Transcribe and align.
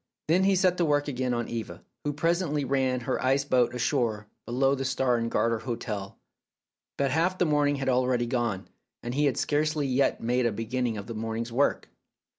Then 0.27 0.45
he 0.45 0.55
set 0.55 0.77
to 0.77 0.85
work 0.85 1.07
again 1.07 1.31
on 1.31 1.47
Eva, 1.47 1.83
who 2.03 2.11
presently 2.11 2.65
ran 2.65 3.01
her 3.01 3.23
ice 3.23 3.45
boat 3.45 3.75
ashore 3.75 4.25
below 4.47 4.73
the 4.73 4.83
Star 4.83 5.15
and 5.15 5.29
Garter 5.29 5.59
hotel. 5.59 6.17
But 6.97 7.11
half 7.11 7.37
the 7.37 7.45
morning 7.45 7.75
had 7.75 7.87
already 7.87 8.25
gone, 8.25 8.67
and 9.03 9.13
he 9.13 9.25
had 9.25 9.37
scarcely 9.37 9.85
yet 9.85 10.19
made 10.19 10.47
a 10.47 10.51
beginning 10.51 10.97
of 10.97 11.05
the 11.05 11.13
morning's 11.13 11.51
work. 11.51 11.87